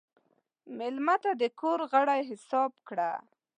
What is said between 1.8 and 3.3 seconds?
غړی حساب کړه.